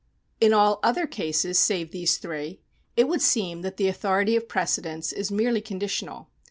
2 0.39 0.47
In 0.47 0.51
all 0.53 0.79
other 0.81 1.05
cases 1.05 1.59
save 1.59 1.91
these 1.91 2.17
three, 2.17 2.59
it 2.97 3.07
would 3.07 3.21
seem 3.21 3.61
that 3.61 3.77
the 3.77 3.87
authority 3.87 4.35
of 4.35 4.49
precedents 4.49 5.13
is 5.13 5.29
merely 5.29 5.61
conditional. 5.61 6.31